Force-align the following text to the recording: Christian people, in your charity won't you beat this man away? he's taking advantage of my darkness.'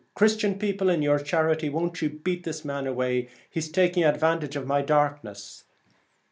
Christian 0.15 0.57
people, 0.57 0.89
in 0.89 1.03
your 1.03 1.19
charity 1.19 1.69
won't 1.69 2.01
you 2.01 2.09
beat 2.09 2.43
this 2.43 2.65
man 2.65 2.87
away? 2.87 3.29
he's 3.51 3.69
taking 3.69 4.03
advantage 4.03 4.55
of 4.55 4.65
my 4.65 4.81
darkness.' 4.81 5.65